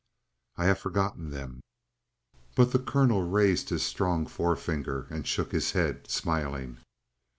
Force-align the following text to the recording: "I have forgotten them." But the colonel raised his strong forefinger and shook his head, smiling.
"I 0.57 0.65
have 0.65 0.79
forgotten 0.79 1.29
them." 1.29 1.59
But 2.55 2.71
the 2.71 2.79
colonel 2.79 3.21
raised 3.21 3.69
his 3.69 3.85
strong 3.85 4.25
forefinger 4.25 5.05
and 5.11 5.27
shook 5.27 5.51
his 5.51 5.73
head, 5.73 6.09
smiling. 6.09 6.79